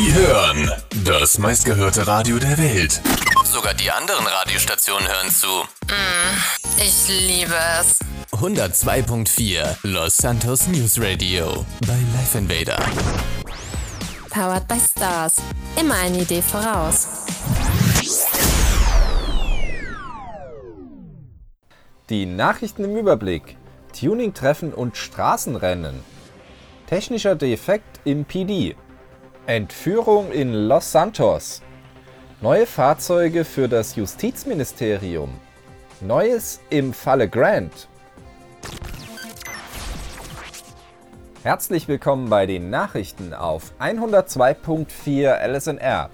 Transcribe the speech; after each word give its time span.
Sie 0.00 0.14
hören 0.14 0.70
das 1.04 1.36
meistgehörte 1.36 2.06
Radio 2.06 2.38
der 2.38 2.56
Welt. 2.56 3.02
Sogar 3.44 3.74
die 3.74 3.90
anderen 3.90 4.26
Radiostationen 4.26 5.06
hören 5.06 5.28
zu. 5.28 5.46
Ich 6.78 7.06
liebe 7.08 7.54
es. 7.78 7.98
102.4 8.32 9.76
Los 9.82 10.16
Santos 10.16 10.68
News 10.68 10.98
Radio 10.98 11.66
bei 11.86 11.98
Life 12.14 12.38
Invader. 12.38 12.82
Powered 14.30 14.66
by 14.66 14.78
Stars. 14.80 15.36
Immer 15.78 15.96
eine 15.96 16.22
Idee 16.22 16.40
voraus. 16.40 17.06
Die 22.08 22.24
Nachrichten 22.24 22.84
im 22.84 22.96
Überblick. 22.96 23.58
Tuning-Treffen 24.00 24.72
und 24.72 24.96
Straßenrennen. 24.96 26.00
Technischer 26.86 27.34
Defekt 27.34 28.00
im 28.04 28.24
PD. 28.24 28.76
Entführung 29.46 30.30
in 30.32 30.52
Los 30.52 30.92
Santos. 30.92 31.62
Neue 32.42 32.66
Fahrzeuge 32.66 33.44
für 33.46 33.68
das 33.68 33.96
Justizministerium. 33.96 35.30
Neues 36.02 36.60
im 36.68 36.92
Falle 36.92 37.26
Grant. 37.28 37.88
Herzlich 41.42 41.88
willkommen 41.88 42.28
bei 42.28 42.44
den 42.44 42.68
Nachrichten 42.68 43.32
auf 43.32 43.72
102.4 43.80 45.34
LSNR. 45.48 46.10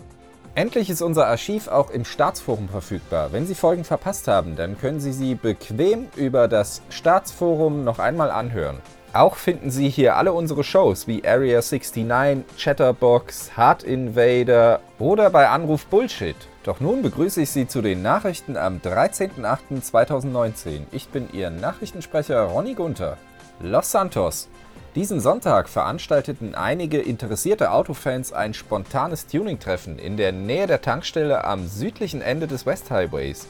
Endlich 0.55 0.89
ist 0.89 1.03
unser 1.03 1.27
Archiv 1.27 1.67
auch 1.67 1.91
im 1.91 2.05
Staatsforum 2.05 2.69
verfügbar. 2.69 3.33
Wenn 3.33 3.45
Sie 3.45 3.57
Folgen 3.57 3.85
verpasst 3.85 4.29
haben, 4.29 4.55
dann 4.55 4.79
können 4.79 5.01
Sie 5.01 5.13
sie 5.13 5.35
bequem 5.35 6.07
über 6.15 6.47
das 6.47 6.81
Staatsforum 6.91 7.83
noch 7.83 7.99
einmal 7.99 8.31
anhören. 8.31 8.79
Auch 9.17 9.37
finden 9.37 9.71
Sie 9.71 9.89
hier 9.89 10.17
alle 10.17 10.35
unsere 10.35 10.63
Shows 10.63 11.07
wie 11.07 11.27
Area 11.27 11.63
69, 11.63 12.45
Chatterbox, 12.59 13.57
Hard 13.57 13.83
Invader 13.83 14.81
oder 14.99 15.31
bei 15.31 15.49
Anruf 15.49 15.87
Bullshit. 15.87 16.37
Doch 16.65 16.81
nun 16.81 17.01
begrüße 17.01 17.41
ich 17.41 17.51
Sie 17.51 17.67
zu 17.67 17.81
den 17.81 18.03
Nachrichten 18.03 18.59
am 18.59 18.77
13.08.2019. 18.77 20.81
Ich 20.93 21.09
bin 21.09 21.31
Ihr 21.33 21.49
Nachrichtensprecher 21.49 22.43
Ronny 22.43 22.75
Gunther. 22.75 23.17
Los 23.61 23.91
Santos. 23.91 24.51
Diesen 24.95 25.21
Sonntag 25.21 25.71
veranstalteten 25.71 26.55
einige 26.55 26.99
interessierte 26.99 27.71
Autofans 27.71 28.35
ein 28.35 28.53
spontanes 28.53 29.29
Tuning-Treffen 29.29 29.99
in 29.99 30.19
der 30.19 30.33
Nähe 30.33 30.67
der 30.67 30.83
Tankstelle 30.83 31.43
am 31.43 31.67
südlichen 31.67 32.21
Ende 32.21 32.49
des 32.49 32.67
West 32.67 32.91
Highways. 32.91 33.49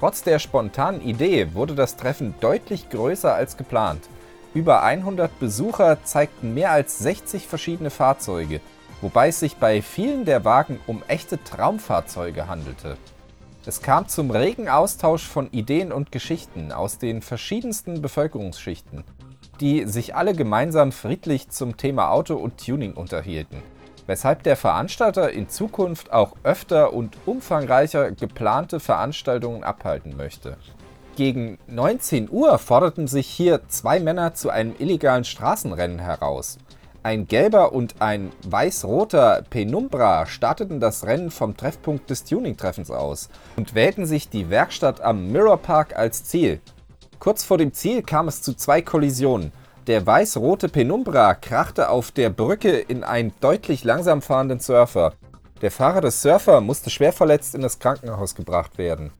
Trotz 0.00 0.22
der 0.22 0.38
spontanen 0.38 1.00
Idee 1.00 1.54
wurde 1.54 1.74
das 1.74 1.96
Treffen 1.96 2.34
deutlich 2.40 2.90
größer 2.90 3.34
als 3.34 3.56
geplant. 3.56 4.02
Über 4.54 4.82
100 4.82 5.38
Besucher 5.38 6.02
zeigten 6.04 6.54
mehr 6.54 6.70
als 6.70 6.98
60 6.98 7.46
verschiedene 7.46 7.90
Fahrzeuge, 7.90 8.60
wobei 9.02 9.28
es 9.28 9.40
sich 9.40 9.56
bei 9.56 9.82
vielen 9.82 10.24
der 10.24 10.44
Wagen 10.44 10.80
um 10.86 11.02
echte 11.06 11.42
Traumfahrzeuge 11.42 12.48
handelte. 12.48 12.96
Es 13.66 13.82
kam 13.82 14.08
zum 14.08 14.30
regen 14.30 14.70
Austausch 14.70 15.26
von 15.26 15.50
Ideen 15.50 15.92
und 15.92 16.10
Geschichten 16.10 16.72
aus 16.72 16.96
den 16.96 17.20
verschiedensten 17.20 18.00
Bevölkerungsschichten, 18.00 19.04
die 19.60 19.84
sich 19.84 20.14
alle 20.14 20.34
gemeinsam 20.34 20.92
friedlich 20.92 21.50
zum 21.50 21.76
Thema 21.76 22.10
Auto 22.10 22.34
und 22.36 22.64
Tuning 22.64 22.94
unterhielten, 22.94 23.62
weshalb 24.06 24.44
der 24.44 24.56
Veranstalter 24.56 25.30
in 25.30 25.50
Zukunft 25.50 26.10
auch 26.10 26.32
öfter 26.42 26.94
und 26.94 27.18
umfangreicher 27.26 28.12
geplante 28.12 28.80
Veranstaltungen 28.80 29.62
abhalten 29.62 30.16
möchte. 30.16 30.56
Gegen 31.18 31.58
19 31.66 32.30
Uhr 32.30 32.58
forderten 32.58 33.08
sich 33.08 33.26
hier 33.26 33.62
zwei 33.66 33.98
Männer 33.98 34.34
zu 34.34 34.50
einem 34.50 34.76
illegalen 34.78 35.24
Straßenrennen 35.24 35.98
heraus. 35.98 36.58
Ein 37.02 37.26
gelber 37.26 37.72
und 37.72 37.96
ein 37.98 38.30
weiß-roter 38.46 39.42
Penumbra 39.50 40.26
starteten 40.26 40.78
das 40.78 41.06
Rennen 41.06 41.32
vom 41.32 41.56
Treffpunkt 41.56 42.08
des 42.08 42.22
Tuning-Treffens 42.22 42.92
aus 42.92 43.30
und 43.56 43.74
wählten 43.74 44.06
sich 44.06 44.28
die 44.28 44.48
Werkstatt 44.48 45.00
am 45.00 45.32
Mirror 45.32 45.56
Park 45.56 45.96
als 45.96 46.22
Ziel. 46.22 46.60
Kurz 47.18 47.42
vor 47.42 47.58
dem 47.58 47.72
Ziel 47.72 48.04
kam 48.04 48.28
es 48.28 48.40
zu 48.40 48.54
zwei 48.54 48.80
Kollisionen. 48.80 49.50
Der 49.88 50.06
weiß-rote 50.06 50.68
Penumbra 50.68 51.34
krachte 51.34 51.88
auf 51.88 52.12
der 52.12 52.30
Brücke 52.30 52.78
in 52.78 53.02
einen 53.02 53.32
deutlich 53.40 53.82
langsam 53.82 54.22
fahrenden 54.22 54.60
Surfer. 54.60 55.14
Der 55.62 55.72
Fahrer 55.72 56.00
des 56.00 56.22
Surfer 56.22 56.60
musste 56.60 56.90
schwer 56.90 57.12
verletzt 57.12 57.56
in 57.56 57.62
das 57.62 57.80
Krankenhaus 57.80 58.36
gebracht 58.36 58.78
werden. 58.78 59.10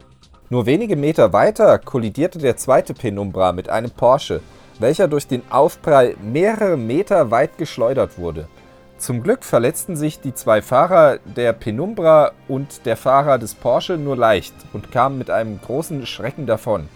Nur 0.50 0.64
wenige 0.64 0.96
Meter 0.96 1.34
weiter 1.34 1.78
kollidierte 1.78 2.38
der 2.38 2.56
zweite 2.56 2.94
Penumbra 2.94 3.52
mit 3.52 3.68
einem 3.68 3.90
Porsche, 3.90 4.40
welcher 4.78 5.06
durch 5.06 5.26
den 5.26 5.42
Aufprall 5.50 6.16
mehrere 6.22 6.78
Meter 6.78 7.30
weit 7.30 7.58
geschleudert 7.58 8.18
wurde. 8.18 8.48
Zum 8.96 9.22
Glück 9.22 9.44
verletzten 9.44 9.94
sich 9.94 10.20
die 10.20 10.34
zwei 10.34 10.62
Fahrer 10.62 11.18
der 11.24 11.52
Penumbra 11.52 12.32
und 12.48 12.86
der 12.86 12.96
Fahrer 12.96 13.38
des 13.38 13.54
Porsche 13.54 13.98
nur 13.98 14.16
leicht 14.16 14.54
und 14.72 14.90
kamen 14.90 15.18
mit 15.18 15.30
einem 15.30 15.60
großen 15.60 16.06
Schrecken 16.06 16.46
davon. 16.46 16.88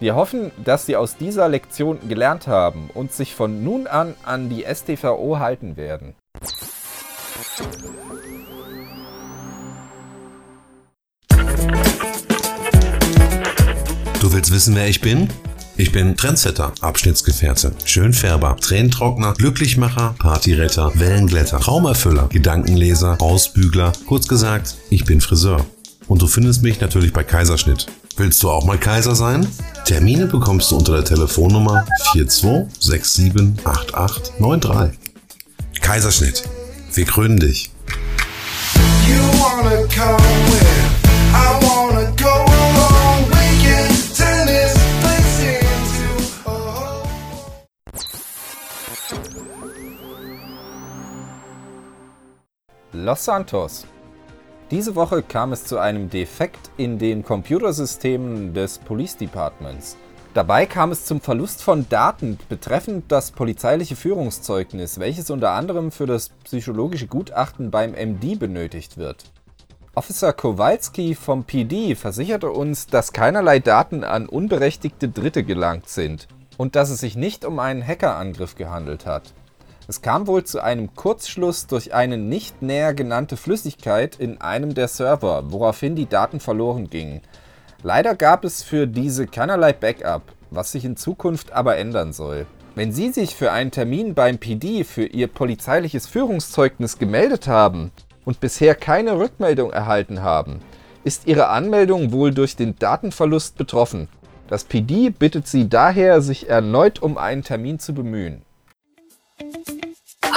Wir 0.00 0.16
hoffen, 0.16 0.50
dass 0.62 0.84
Sie 0.84 0.96
aus 0.96 1.16
dieser 1.16 1.48
Lektion 1.48 2.08
gelernt 2.08 2.48
haben 2.48 2.90
und 2.92 3.12
sich 3.12 3.36
von 3.36 3.62
nun 3.62 3.86
an 3.86 4.14
an 4.24 4.48
die 4.48 4.64
STVO 4.64 5.38
halten 5.38 5.76
werden. 5.76 6.16
Du 14.22 14.32
willst 14.32 14.50
wissen, 14.52 14.76
wer 14.76 14.88
ich 14.88 15.00
bin? 15.00 15.28
Ich 15.76 15.90
bin 15.90 16.16
Trendsetter, 16.16 16.72
Abschnittsgefährte, 16.80 17.72
Schönfärber, 17.84 18.56
Tränentrockner, 18.56 19.32
Glücklichmacher, 19.32 20.14
Partyretter, 20.16 20.92
Wellenglätter, 20.94 21.58
Traumerfüller, 21.58 22.28
Gedankenleser, 22.28 23.20
Ausbügler. 23.20 23.90
Kurz 24.06 24.28
gesagt, 24.28 24.76
ich 24.90 25.04
bin 25.04 25.20
Friseur. 25.20 25.66
Und 26.06 26.22
du 26.22 26.28
findest 26.28 26.62
mich 26.62 26.80
natürlich 26.80 27.12
bei 27.12 27.24
Kaiserschnitt. 27.24 27.88
Willst 28.16 28.40
du 28.44 28.50
auch 28.50 28.64
mal 28.64 28.78
Kaiser 28.78 29.16
sein? 29.16 29.44
Termine 29.86 30.26
bekommst 30.26 30.70
du 30.70 30.76
unter 30.76 30.92
der 30.92 31.04
Telefonnummer 31.04 31.84
42678893. 32.14 34.92
Kaiserschnitt. 35.80 36.44
Wir 36.94 37.06
krönen 37.06 37.40
dich. 37.40 37.72
You 39.04 39.18
wanna 39.40 39.78
come 39.92 40.22
where 40.46 40.86
I 41.34 41.58
wanna 41.60 42.04
go 42.12 42.51
Los 53.02 53.24
Santos. 53.24 53.84
Diese 54.70 54.94
Woche 54.94 55.24
kam 55.24 55.52
es 55.52 55.64
zu 55.64 55.78
einem 55.78 56.08
Defekt 56.08 56.70
in 56.76 57.00
den 57.00 57.24
Computersystemen 57.24 58.54
des 58.54 58.78
Police 58.78 59.16
Departments. 59.16 59.96
Dabei 60.34 60.66
kam 60.66 60.92
es 60.92 61.04
zum 61.04 61.20
Verlust 61.20 61.64
von 61.64 61.88
Daten 61.88 62.38
betreffend 62.48 63.10
das 63.10 63.32
polizeiliche 63.32 63.96
Führungszeugnis, 63.96 65.00
welches 65.00 65.30
unter 65.30 65.50
anderem 65.50 65.90
für 65.90 66.06
das 66.06 66.28
psychologische 66.44 67.08
Gutachten 67.08 67.72
beim 67.72 67.90
MD 67.90 68.38
benötigt 68.38 68.96
wird. 68.96 69.24
Officer 69.94 70.32
Kowalski 70.32 71.16
vom 71.16 71.42
PD 71.42 71.96
versicherte 71.96 72.50
uns, 72.50 72.86
dass 72.86 73.12
keinerlei 73.12 73.58
Daten 73.58 74.04
an 74.04 74.28
unberechtigte 74.28 75.08
Dritte 75.08 75.42
gelangt 75.42 75.88
sind 75.88 76.28
und 76.56 76.76
dass 76.76 76.88
es 76.88 77.00
sich 77.00 77.16
nicht 77.16 77.44
um 77.44 77.58
einen 77.58 77.84
Hackerangriff 77.84 78.54
gehandelt 78.54 79.06
hat. 79.06 79.34
Es 79.92 80.00
kam 80.00 80.26
wohl 80.26 80.42
zu 80.42 80.62
einem 80.62 80.94
Kurzschluss 80.94 81.66
durch 81.66 81.92
eine 81.92 82.16
nicht 82.16 82.62
näher 82.62 82.94
genannte 82.94 83.36
Flüssigkeit 83.36 84.16
in 84.18 84.40
einem 84.40 84.72
der 84.72 84.88
Server, 84.88 85.52
woraufhin 85.52 85.96
die 85.96 86.08
Daten 86.08 86.40
verloren 86.40 86.88
gingen. 86.88 87.20
Leider 87.82 88.14
gab 88.14 88.46
es 88.46 88.62
für 88.62 88.86
diese 88.86 89.26
keinerlei 89.26 89.74
Backup, 89.74 90.22
was 90.50 90.72
sich 90.72 90.86
in 90.86 90.96
Zukunft 90.96 91.52
aber 91.52 91.76
ändern 91.76 92.14
soll. 92.14 92.46
Wenn 92.74 92.90
Sie 92.90 93.10
sich 93.10 93.36
für 93.36 93.52
einen 93.52 93.70
Termin 93.70 94.14
beim 94.14 94.38
PD 94.38 94.84
für 94.84 95.04
Ihr 95.04 95.26
polizeiliches 95.26 96.06
Führungszeugnis 96.06 96.98
gemeldet 96.98 97.46
haben 97.46 97.92
und 98.24 98.40
bisher 98.40 98.74
keine 98.74 99.18
Rückmeldung 99.18 99.72
erhalten 99.72 100.22
haben, 100.22 100.60
ist 101.04 101.26
Ihre 101.26 101.48
Anmeldung 101.48 102.12
wohl 102.12 102.32
durch 102.32 102.56
den 102.56 102.78
Datenverlust 102.78 103.58
betroffen. 103.58 104.08
Das 104.48 104.64
PD 104.64 105.10
bittet 105.10 105.46
Sie 105.46 105.68
daher, 105.68 106.22
sich 106.22 106.48
erneut 106.48 107.02
um 107.02 107.18
einen 107.18 107.44
Termin 107.44 107.78
zu 107.78 107.92
bemühen. 107.92 108.40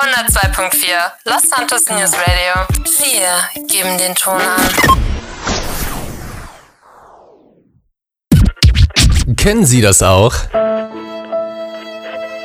102.4 0.06 0.88
Los 1.26 1.50
Santos 1.50 1.90
News 1.90 2.12
Radio. 2.14 2.68
Wir 3.02 3.66
geben 3.66 3.98
den 3.98 4.14
Ton 4.14 4.40
an. 4.40 4.70
Kennen 9.36 9.66
Sie 9.66 9.82
das 9.82 10.04
auch? 10.04 10.36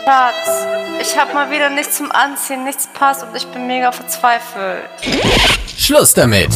Schatz, 0.06 0.66
ich 1.02 1.18
hab 1.18 1.34
mal 1.34 1.50
wieder 1.50 1.68
nichts 1.68 1.98
zum 1.98 2.10
Anziehen, 2.10 2.64
nichts 2.64 2.88
passt 2.94 3.24
und 3.24 3.36
ich 3.36 3.46
bin 3.48 3.66
mega 3.66 3.92
verzweifelt. 3.92 4.88
Schluss 5.76 6.14
damit! 6.14 6.48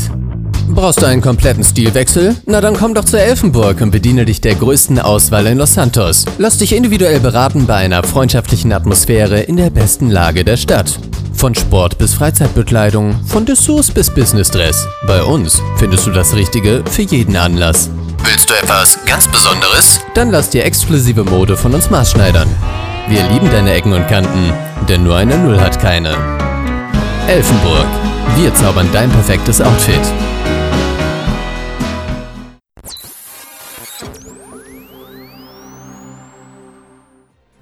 Brauchst 0.74 1.00
du 1.00 1.06
einen 1.06 1.22
kompletten 1.22 1.62
Stilwechsel? 1.62 2.34
Na 2.46 2.60
dann 2.60 2.76
komm 2.76 2.94
doch 2.94 3.04
zur 3.04 3.20
Elfenburg 3.20 3.80
und 3.80 3.92
bediene 3.92 4.24
dich 4.24 4.40
der 4.40 4.56
größten 4.56 4.98
Auswahl 4.98 5.46
in 5.46 5.58
Los 5.58 5.74
Santos. 5.74 6.24
Lass 6.38 6.58
dich 6.58 6.74
individuell 6.74 7.20
beraten 7.20 7.66
bei 7.66 7.76
einer 7.76 8.02
freundschaftlichen 8.02 8.72
Atmosphäre 8.72 9.40
in 9.40 9.56
der 9.56 9.70
besten 9.70 10.10
Lage 10.10 10.44
der 10.44 10.56
Stadt. 10.56 10.98
Von 11.32 11.54
Sport 11.54 11.98
bis 11.98 12.14
Freizeitbekleidung, 12.14 13.14
von 13.24 13.46
Dessous 13.46 13.90
bis 13.92 14.10
Businessdress. 14.10 14.86
Bei 15.06 15.22
uns 15.22 15.62
findest 15.76 16.06
du 16.06 16.10
das 16.10 16.34
Richtige 16.34 16.82
für 16.90 17.02
jeden 17.02 17.36
Anlass. 17.36 17.88
Willst 18.24 18.50
du 18.50 18.54
etwas 18.54 18.98
ganz 19.06 19.28
Besonderes? 19.28 20.00
Dann 20.14 20.32
lass 20.32 20.50
dir 20.50 20.64
exklusive 20.64 21.22
Mode 21.22 21.56
von 21.56 21.72
uns 21.72 21.88
maßschneidern. 21.88 22.48
Wir 23.08 23.22
lieben 23.28 23.48
deine 23.50 23.72
Ecken 23.74 23.92
und 23.92 24.08
Kanten, 24.08 24.52
denn 24.88 25.04
nur 25.04 25.16
eine 25.16 25.38
Null 25.38 25.60
hat 25.60 25.78
keine. 25.80 26.16
Elfenburg. 27.28 27.86
Wir 28.36 28.52
zaubern 28.54 28.88
dein 28.92 29.10
perfektes 29.10 29.60
Outfit. 29.60 30.00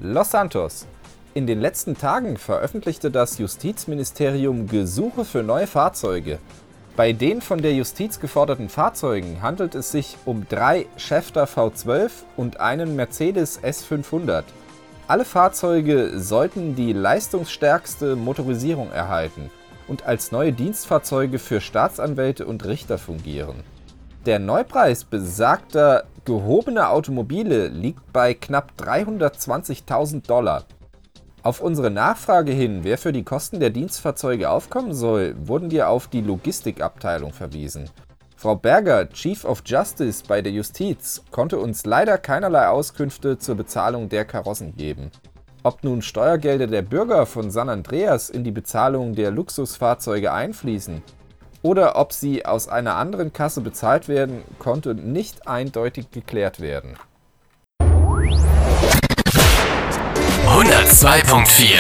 Los 0.05 0.33
Santos. 0.33 0.89
In 1.33 1.47
den 1.47 1.61
letzten 1.61 1.97
Tagen 1.97 2.37
veröffentlichte 2.37 3.13
das 3.13 3.39
Justizministerium 3.39 4.67
Gesuche 4.67 5.25
für 5.25 5.45
neue 5.45 5.69
Fahrzeuge. 5.69 6.41
Bei 6.97 7.13
den 7.13 7.41
von 7.41 7.63
der 7.63 7.73
Justiz 7.73 8.19
geforderten 8.19 8.69
Fahrzeugen 8.69 9.43
handelt 9.43 9.77
es 9.77 9.93
sich 9.93 10.17
um 10.25 10.45
drei 10.49 10.87
Schäfter 10.97 11.45
V12 11.45 12.11
und 12.37 12.59
einen 12.59 12.97
Mercedes 12.97 13.63
S500. 13.63 14.43
Alle 15.07 15.25
Fahrzeuge 15.25 16.19
sollten 16.19 16.75
die 16.75 16.93
leistungsstärkste 16.93 18.17
Motorisierung 18.17 18.91
erhalten 18.91 19.53
und 19.87 20.05
als 20.05 20.33
neue 20.33 20.53
Dienstfahrzeuge 20.53 21.39
für 21.39 21.61
Staatsanwälte 21.61 22.45
und 22.45 22.65
Richter 22.65 22.99
fungieren. 22.99 23.63
Der 24.27 24.41
Neupreis 24.41 25.05
besagter 25.05 26.07
gehobener 26.25 26.91
Automobile 26.91 27.69
liegt 27.69 28.13
bei 28.13 28.35
knapp 28.35 28.73
320.000 28.79 30.27
Dollar. 30.27 30.65
Auf 31.43 31.61
unsere 31.61 31.91
Nachfrage 31.91 32.53
hin, 32.53 32.81
wer 32.85 32.99
für 32.99 33.13
die 33.13 33.25
Kosten 33.25 33.59
der 33.59 33.71
Dienstfahrzeuge 33.71 34.49
aufkommen 34.49 34.95
soll, 34.95 35.35
wurden 35.39 35.73
wir 35.73 35.89
auf 35.89 36.07
die 36.07 36.21
Logistikabteilung 36.21 37.33
verwiesen. 37.33 37.91
Frau 38.37 38.55
Berger, 38.55 39.09
Chief 39.09 39.45
of 39.45 39.63
Justice 39.65 40.23
bei 40.27 40.43
der 40.43 40.53
Justiz, 40.53 41.23
konnte 41.31 41.59
uns 41.59 41.85
leider 41.85 42.19
keinerlei 42.19 42.69
Auskünfte 42.69 43.39
zur 43.39 43.57
Bezahlung 43.57 44.09
der 44.09 44.25
Karossen 44.25 44.77
geben. 44.77 45.11
Ob 45.65 45.83
nun 45.83 46.03
Steuergelder 46.03 46.67
der 46.67 46.83
Bürger 46.83 47.27
von 47.27 47.51
San 47.51 47.69
Andreas 47.69 48.31
in 48.31 48.45
die 48.45 48.51
Bezahlung 48.51 49.15
der 49.15 49.31
Luxusfahrzeuge 49.31 50.33
einfließen 50.33 51.03
oder 51.63 51.97
ob 51.97 52.13
sie 52.13 52.45
aus 52.45 52.69
einer 52.69 52.97
anderen 52.97 53.33
Kasse 53.33 53.61
bezahlt 53.61 54.09
werden, 54.09 54.43
konnte 54.59 54.95
nicht 54.95 55.47
eindeutig 55.47 56.11
geklärt 56.11 56.61
werden. 56.61 56.97
102.4 60.47 61.77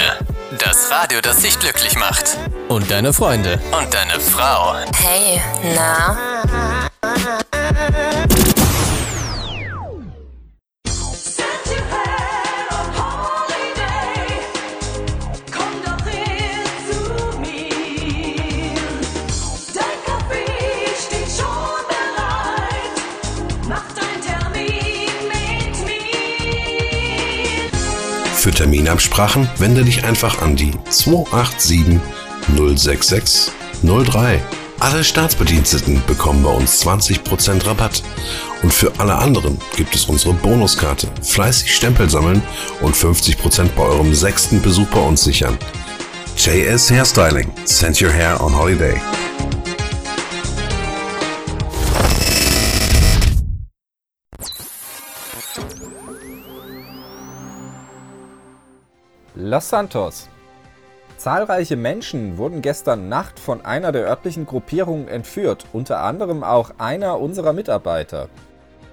Das 0.58 0.90
Radio, 0.90 1.20
das 1.20 1.40
dich 1.40 1.58
glücklich 1.58 1.96
macht. 1.96 2.38
Und 2.68 2.90
deine 2.90 3.12
Freunde. 3.12 3.60
Und 3.70 3.92
deine 3.92 4.18
Frau. 4.18 4.76
Hey, 4.94 5.40
na? 5.74 6.16
Für 28.42 28.50
Terminabsprachen 28.50 29.48
wende 29.58 29.84
dich 29.84 30.02
einfach 30.02 30.42
an 30.42 30.56
die 30.56 30.72
287 30.90 32.00
066 32.56 33.52
03. 33.84 34.42
Alle 34.80 35.04
Staatsbediensteten 35.04 36.02
bekommen 36.08 36.42
bei 36.42 36.50
uns 36.50 36.84
20% 36.84 37.64
Rabatt. 37.64 38.02
Und 38.64 38.74
für 38.74 38.90
alle 38.98 39.14
anderen 39.14 39.58
gibt 39.76 39.94
es 39.94 40.06
unsere 40.06 40.34
Bonuskarte. 40.34 41.06
Fleißig 41.22 41.72
Stempel 41.72 42.10
sammeln 42.10 42.42
und 42.80 42.96
50% 42.96 43.68
bei 43.76 43.84
eurem 43.84 44.12
sechsten 44.12 44.60
Besuch 44.60 44.88
bei 44.88 44.98
uns 44.98 45.22
sichern. 45.22 45.56
JS 46.36 46.90
Hairstyling. 46.90 47.48
Send 47.64 48.02
your 48.02 48.10
hair 48.10 48.42
on 48.42 48.58
holiday. 48.58 49.00
Los 59.52 59.68
Santos. 59.68 60.30
Zahlreiche 61.18 61.76
Menschen 61.76 62.38
wurden 62.38 62.62
gestern 62.62 63.10
Nacht 63.10 63.38
von 63.38 63.62
einer 63.62 63.92
der 63.92 64.06
örtlichen 64.06 64.46
Gruppierungen 64.46 65.08
entführt, 65.08 65.66
unter 65.74 66.00
anderem 66.00 66.42
auch 66.42 66.70
einer 66.78 67.20
unserer 67.20 67.52
Mitarbeiter. 67.52 68.30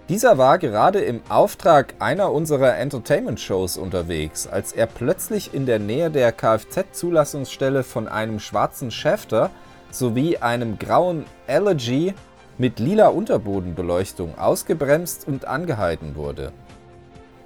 Dieser 0.10 0.38
war 0.38 0.58
gerade 0.58 1.00
im 1.00 1.22
Auftrag 1.30 1.94
einer 2.00 2.34
unserer 2.34 2.76
Entertainment-Shows 2.76 3.78
unterwegs, 3.78 4.48
als 4.48 4.74
er 4.74 4.88
plötzlich 4.88 5.54
in 5.54 5.66
der 5.66 5.80
Nähe 5.80 6.12
der 6.12 6.34
Kfz-Zulassungsstelle 6.34 7.84
von 7.84 8.10
einem 8.10 8.42
schwarzen 8.42 8.92
Schäfter 8.92 9.52
sowie 9.92 10.40
einem 10.40 10.78
grauen 10.78 11.24
Elegy 11.48 12.14
mit 12.58 12.80
lila 12.80 13.08
Unterbodenbeleuchtung 13.08 14.38
ausgebremst 14.38 15.26
und 15.26 15.46
angehalten 15.46 16.18
wurde. 16.18 16.52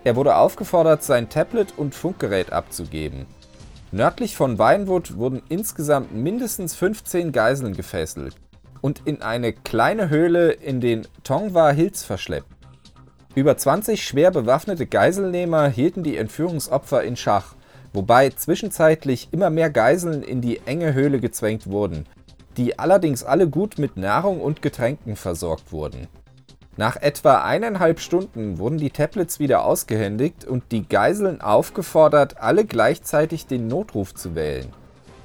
Er 0.03 0.15
wurde 0.15 0.35
aufgefordert, 0.35 1.03
sein 1.03 1.29
Tablet 1.29 1.73
und 1.77 1.95
Funkgerät 1.95 2.51
abzugeben. 2.51 3.25
Nördlich 3.91 4.35
von 4.35 4.59
Vinewood 4.59 5.17
wurden 5.17 5.41
insgesamt 5.50 6.13
mindestens 6.13 6.75
15 6.75 7.31
Geiseln 7.31 7.75
gefesselt 7.75 8.35
und 8.81 9.03
in 9.05 9.21
eine 9.21 9.53
kleine 9.53 10.09
Höhle 10.09 10.51
in 10.51 10.81
den 10.81 11.07
Tongva 11.23 11.69
Hills 11.71 12.03
verschleppt. 12.03 12.47
Über 13.35 13.55
20 13.55 14.03
schwer 14.03 14.31
bewaffnete 14.31 14.85
Geiselnehmer 14.88 15.67
hielten 15.67 16.03
die 16.03 16.17
Entführungsopfer 16.17 17.03
in 17.03 17.15
Schach, 17.15 17.56
wobei 17.94 18.29
zwischenzeitlich 18.29 19.29
immer 19.31 19.49
mehr 19.49 19.69
Geiseln 19.69 20.21
in 20.21 20.41
die 20.41 20.59
enge 20.65 20.94
Höhle 20.94 21.19
gezwängt 21.19 21.67
wurden, 21.67 22.06
die 22.57 22.77
allerdings 22.77 23.23
alle 23.23 23.47
gut 23.47 23.77
mit 23.77 23.95
Nahrung 23.95 24.41
und 24.41 24.61
Getränken 24.61 25.15
versorgt 25.15 25.71
wurden. 25.71 26.07
Nach 26.75 26.95
etwa 26.95 27.43
eineinhalb 27.43 27.99
Stunden 27.99 28.57
wurden 28.57 28.79
die 28.79 28.89
Tablets 28.89 29.39
wieder 29.39 29.63
ausgehändigt 29.63 30.45
und 30.45 30.71
die 30.71 30.87
Geiseln 30.87 31.39
aufgefordert, 31.39 32.42
alle 32.42 32.65
gleichzeitig 32.65 33.45
den 33.45 33.68
Notruf 33.68 34.15
zu 34.15 34.33
wählen. 34.33 34.73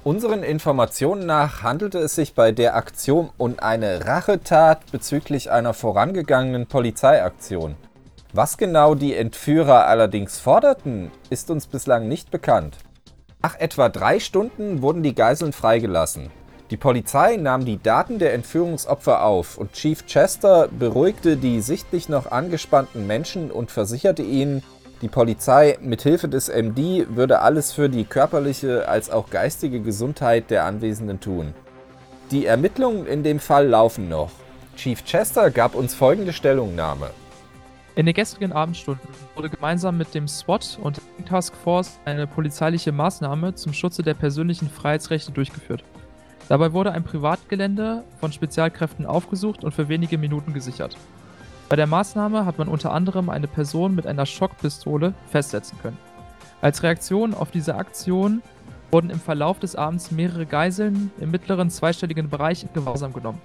Unseren 0.03 0.43
Informationen 0.43 1.25
nach 1.25 1.63
handelte 1.63 1.97
es 1.97 2.15
sich 2.15 2.35
bei 2.35 2.51
der 2.51 2.75
Aktion 2.75 3.31
um 3.37 3.55
eine 3.59 4.05
Rachetat 4.05 4.91
bezüglich 4.91 5.51
einer 5.51 5.73
vorangegangenen 5.73 6.67
Polizeiaktion. 6.67 7.75
Was 8.31 8.57
genau 8.57 8.93
die 8.93 9.15
Entführer 9.15 9.87
allerdings 9.87 10.39
forderten, 10.39 11.09
ist 11.31 11.49
uns 11.49 11.65
bislang 11.65 12.07
nicht 12.07 12.29
bekannt. 12.29 12.77
Nach 13.41 13.59
etwa 13.59 13.89
drei 13.89 14.19
Stunden 14.19 14.83
wurden 14.83 15.01
die 15.01 15.15
Geiseln 15.15 15.51
freigelassen. 15.51 16.29
Die 16.69 16.77
Polizei 16.77 17.35
nahm 17.37 17.65
die 17.65 17.81
Daten 17.81 18.19
der 18.19 18.33
Entführungsopfer 18.33 19.23
auf 19.23 19.57
und 19.57 19.73
Chief 19.73 20.05
Chester 20.05 20.67
beruhigte 20.67 21.35
die 21.35 21.61
sichtlich 21.61 22.09
noch 22.09 22.31
angespannten 22.31 23.07
Menschen 23.07 23.49
und 23.49 23.71
versicherte 23.71 24.21
ihnen, 24.21 24.61
die 25.01 25.07
Polizei 25.07 25.79
mit 25.81 26.03
Hilfe 26.03 26.27
des 26.27 26.47
MD 26.47 27.07
würde 27.15 27.39
alles 27.39 27.71
für 27.71 27.89
die 27.89 28.03
körperliche 28.03 28.87
als 28.87 29.09
auch 29.09 29.31
geistige 29.31 29.79
Gesundheit 29.79 30.51
der 30.51 30.65
Anwesenden 30.65 31.19
tun. 31.19 31.55
Die 32.29 32.45
Ermittlungen 32.45 33.07
in 33.07 33.23
dem 33.23 33.39
Fall 33.39 33.67
laufen 33.67 34.07
noch. 34.07 34.29
Chief 34.75 35.03
Chester 35.05 35.49
gab 35.49 35.73
uns 35.73 35.95
folgende 35.95 36.33
Stellungnahme. 36.33 37.09
In 37.95 38.05
den 38.05 38.13
gestrigen 38.13 38.53
Abendstunden 38.53 39.09
wurde 39.35 39.49
gemeinsam 39.49 39.97
mit 39.97 40.13
dem 40.13 40.27
SWAT 40.27 40.77
und 40.83 41.01
der 41.17 41.25
Task 41.25 41.55
Force 41.55 41.99
eine 42.05 42.27
polizeiliche 42.27 42.91
Maßnahme 42.91 43.55
zum 43.55 43.73
Schutze 43.73 44.03
der 44.03 44.13
persönlichen 44.13 44.69
Freiheitsrechte 44.69 45.31
durchgeführt. 45.31 45.83
Dabei 46.49 46.73
wurde 46.73 46.91
ein 46.91 47.03
Privatgelände 47.03 48.03
von 48.19 48.31
Spezialkräften 48.31 49.05
aufgesucht 49.05 49.63
und 49.63 49.71
für 49.71 49.87
wenige 49.87 50.17
Minuten 50.17 50.51
gesichert. 50.51 50.97
Bei 51.69 51.75
der 51.75 51.85
Maßnahme 51.85 52.43
hat 52.43 52.57
man 52.57 52.67
unter 52.67 52.91
anderem 52.91 53.29
eine 53.29 53.47
Person 53.47 53.93
mit 53.93 54.07
einer 54.07 54.25
Schockpistole 54.25 55.13
festsetzen 55.29 55.77
können. 55.79 55.99
Als 56.59 56.81
Reaktion 56.81 57.35
auf 57.35 57.51
diese 57.51 57.75
Aktion 57.75 58.41
wurden 58.89 59.11
im 59.11 59.19
Verlauf 59.19 59.59
des 59.59 59.75
Abends 59.75 60.09
mehrere 60.09 60.47
Geiseln 60.47 61.11
im 61.19 61.29
mittleren 61.29 61.69
zweistelligen 61.69 62.29
Bereich 62.29 62.63
in 62.63 62.73
Gewahrsam 62.73 63.13
genommen. 63.13 63.39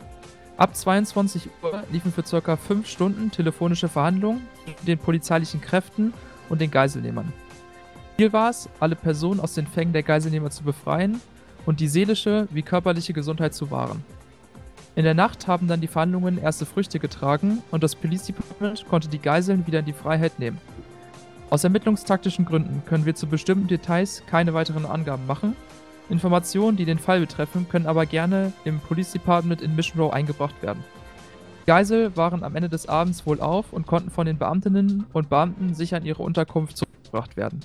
Ab 0.56 0.74
22 0.74 1.50
Uhr 1.62 1.82
liefen 1.92 2.10
für 2.10 2.22
ca. 2.40 2.56
5 2.56 2.88
Stunden 2.88 3.30
telefonische 3.30 3.90
Verhandlungen 3.90 4.48
mit 4.66 4.88
den 4.88 4.98
polizeilichen 4.98 5.60
Kräften 5.60 6.14
und 6.48 6.62
den 6.62 6.70
Geiselnehmern. 6.70 7.30
Ziel 8.16 8.32
war 8.32 8.48
es, 8.48 8.70
alle 8.80 8.96
Personen 8.96 9.40
aus 9.40 9.52
den 9.52 9.66
Fängen 9.66 9.92
der 9.92 10.04
Geiselnehmer 10.04 10.48
zu 10.48 10.64
befreien 10.64 11.20
und 11.66 11.80
die 11.80 11.88
seelische 11.88 12.48
wie 12.50 12.62
körperliche 12.62 13.12
Gesundheit 13.12 13.54
zu 13.54 13.70
wahren. 13.70 14.04
In 14.96 15.04
der 15.04 15.14
Nacht 15.14 15.48
haben 15.48 15.66
dann 15.66 15.80
die 15.80 15.88
Verhandlungen 15.88 16.38
erste 16.38 16.66
Früchte 16.66 17.00
getragen 17.00 17.62
und 17.70 17.82
das 17.82 17.96
Police 17.96 18.26
Department 18.26 18.86
konnte 18.88 19.08
die 19.08 19.18
Geiseln 19.18 19.66
wieder 19.66 19.80
in 19.80 19.86
die 19.86 19.92
Freiheit 19.92 20.38
nehmen. 20.38 20.60
Aus 21.50 21.64
ermittlungstaktischen 21.64 22.44
Gründen 22.44 22.82
können 22.86 23.04
wir 23.04 23.14
zu 23.14 23.26
bestimmten 23.26 23.66
Details 23.66 24.22
keine 24.26 24.54
weiteren 24.54 24.86
Angaben 24.86 25.26
machen. 25.26 25.56
Informationen, 26.08 26.76
die 26.76 26.84
den 26.84 26.98
Fall 26.98 27.20
betreffen, 27.20 27.68
können 27.68 27.86
aber 27.86 28.06
gerne 28.06 28.52
im 28.64 28.78
Police 28.78 29.12
Department 29.12 29.62
in 29.62 29.74
Mission 29.74 30.00
Row 30.00 30.12
eingebracht 30.12 30.62
werden. 30.62 30.84
Die 31.62 31.66
Geisel 31.66 32.16
waren 32.16 32.44
am 32.44 32.54
Ende 32.54 32.68
des 32.68 32.88
Abends 32.88 33.26
wohl 33.26 33.40
auf 33.40 33.72
und 33.72 33.86
konnten 33.86 34.10
von 34.10 34.26
den 34.26 34.38
Beamtinnen 34.38 35.06
und 35.12 35.30
Beamten 35.30 35.74
sicher 35.74 35.96
in 35.96 36.04
ihre 36.04 36.22
Unterkunft 36.22 36.76
zurückgebracht 36.76 37.36
werden. 37.36 37.60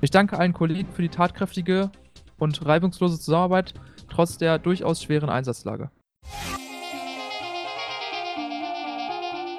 Ich 0.00 0.10
danke 0.10 0.38
allen 0.38 0.52
Kollegen 0.52 0.92
für 0.92 1.02
die 1.02 1.08
tatkräftige 1.08 1.90
und 2.38 2.64
reibungslose 2.64 3.18
Zusammenarbeit 3.18 3.74
trotz 4.08 4.38
der 4.38 4.58
durchaus 4.58 5.02
schweren 5.02 5.28
Einsatzlage. 5.30 5.90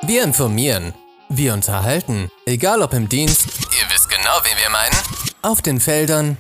Wir 0.04 0.24
informieren. 0.24 0.94
Wir 1.30 1.54
unterhalten. 1.54 2.30
Egal 2.46 2.82
ob 2.82 2.94
im 2.94 3.10
Dienst, 3.10 3.48
ihr 3.48 3.94
wisst 3.94 4.10
genau, 4.10 4.40
wen 4.44 4.58
wir 4.58 4.70
meinen, 4.70 4.96
auf 5.42 5.62
den 5.62 5.82
Feldern 5.82 6.38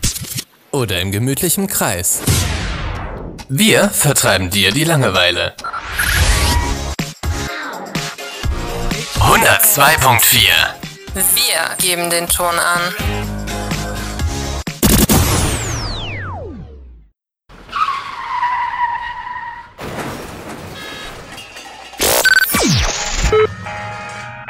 oder 0.71 1.01
im 1.01 1.11
gemütlichen 1.11 1.67
Kreis. 1.67 2.21
Wir 3.49 3.89
vertreiben 3.89 4.49
dir 4.49 4.71
die 4.71 4.85
Langeweile. 4.85 5.53
102.4 9.19 10.49
Wir 11.13 11.77
geben 11.79 12.09
den 12.09 12.27
Ton 12.27 12.57
an. 12.57 13.36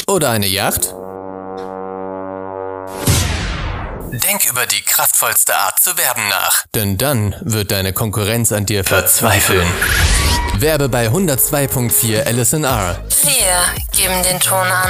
oder 0.08 0.30
eine 0.30 0.48
Yacht, 0.48 0.96
denk 4.14 4.50
über 4.50 4.66
die 4.66 4.82
kraftvollste 4.82 5.54
Art 5.58 5.78
zu 5.82 5.98
werben 5.98 6.30
nach. 6.30 6.64
Denn 6.74 6.98
dann 6.98 7.36
wird 7.42 7.72
deine 7.72 7.92
Konkurrenz 7.92 8.54
an 8.54 8.66
dir 8.66 8.86
verzweifeln. 8.86 9.68
Werbe 10.62 10.88
bei 10.88 11.10
102.4 11.10 12.32
LSNR. 12.32 12.98
Wir 13.24 13.58
geben 13.92 14.24
den 14.24 14.40
Ton 14.40 14.66
an. 14.66 14.90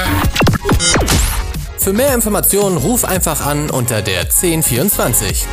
Für 1.79 1.91
mehr 1.91 2.13
Informationen 2.13 2.77
ruf 2.77 3.03
einfach 3.03 3.43
an 3.43 3.71
unter 3.71 4.03
der 4.03 4.19
1024. 4.21 5.47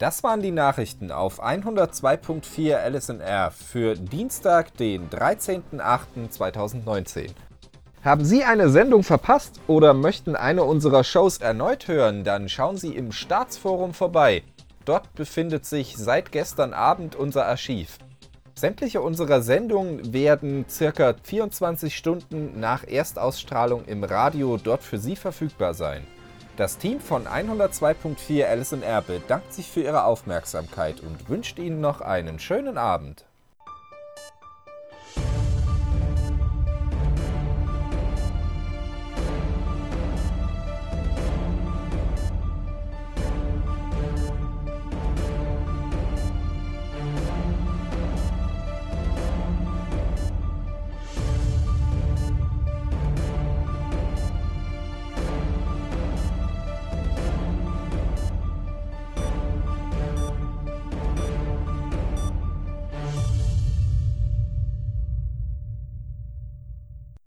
Das 0.00 0.24
waren 0.24 0.42
die 0.42 0.50
Nachrichten 0.50 1.12
auf 1.12 1.40
102.4 1.40 2.90
LSNR 2.90 3.52
für 3.52 3.94
Dienstag, 3.94 4.76
den 4.76 5.08
13.08.2019. 5.08 7.28
Haben 8.04 8.24
Sie 8.24 8.42
eine 8.42 8.70
Sendung 8.70 9.04
verpasst 9.04 9.60
oder 9.68 9.94
möchten 9.94 10.34
eine 10.34 10.64
unserer 10.64 11.04
Shows 11.04 11.38
erneut 11.38 11.86
hören, 11.86 12.24
dann 12.24 12.48
schauen 12.48 12.76
Sie 12.76 12.96
im 12.96 13.12
Staatsforum 13.12 13.94
vorbei. 13.94 14.42
Dort 14.88 15.12
befindet 15.12 15.66
sich 15.66 15.98
seit 15.98 16.32
gestern 16.32 16.72
Abend 16.72 17.14
unser 17.14 17.44
Archiv. 17.44 17.98
Sämtliche 18.54 19.02
unserer 19.02 19.42
Sendungen 19.42 20.14
werden 20.14 20.64
circa 20.66 21.14
24 21.22 21.94
Stunden 21.94 22.58
nach 22.58 22.84
Erstausstrahlung 22.88 23.84
im 23.84 24.02
Radio 24.02 24.56
dort 24.56 24.82
für 24.82 24.96
Sie 24.96 25.14
verfügbar 25.14 25.74
sein. 25.74 26.06
Das 26.56 26.78
Team 26.78 27.00
von 27.00 27.26
102.4 27.26 28.46
LSNR 28.46 29.02
bedankt 29.02 29.52
sich 29.52 29.66
für 29.66 29.82
Ihre 29.82 30.04
Aufmerksamkeit 30.04 31.02
und 31.02 31.28
wünscht 31.28 31.58
Ihnen 31.58 31.82
noch 31.82 32.00
einen 32.00 32.38
schönen 32.38 32.78
Abend. 32.78 33.27